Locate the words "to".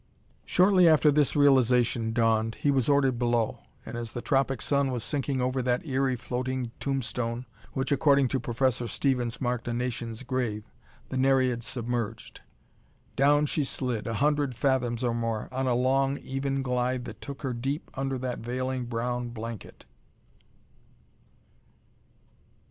8.29-8.39